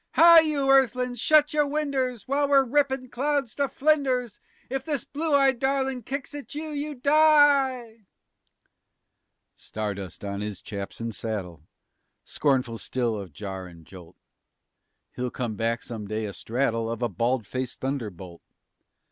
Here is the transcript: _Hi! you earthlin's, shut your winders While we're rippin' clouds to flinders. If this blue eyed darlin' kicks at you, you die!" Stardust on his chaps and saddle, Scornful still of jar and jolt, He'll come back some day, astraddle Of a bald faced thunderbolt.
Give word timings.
_Hi! 0.13 0.39
you 0.39 0.67
earthlin's, 0.71 1.19
shut 1.19 1.53
your 1.53 1.67
winders 1.67 2.27
While 2.27 2.49
we're 2.49 2.65
rippin' 2.65 3.09
clouds 3.09 3.53
to 3.53 3.67
flinders. 3.69 4.39
If 4.67 4.83
this 4.83 5.03
blue 5.03 5.35
eyed 5.35 5.59
darlin' 5.59 6.01
kicks 6.01 6.33
at 6.33 6.55
you, 6.55 6.69
you 6.69 6.95
die!" 6.95 8.07
Stardust 9.55 10.25
on 10.25 10.41
his 10.41 10.59
chaps 10.59 11.01
and 11.01 11.13
saddle, 11.13 11.67
Scornful 12.23 12.79
still 12.79 13.15
of 13.15 13.31
jar 13.31 13.67
and 13.67 13.85
jolt, 13.85 14.15
He'll 15.15 15.29
come 15.29 15.53
back 15.55 15.83
some 15.83 16.07
day, 16.07 16.25
astraddle 16.25 16.89
Of 16.91 17.03
a 17.03 17.07
bald 17.07 17.45
faced 17.45 17.81
thunderbolt. 17.81 18.41